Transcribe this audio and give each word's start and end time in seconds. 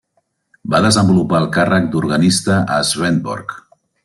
Va 0.75 0.79
desenvolupar 0.85 1.41
el 1.43 1.47
càrrec 1.57 1.87
d'organista 1.93 2.59
a 2.79 2.83
Svendborg. 2.93 3.59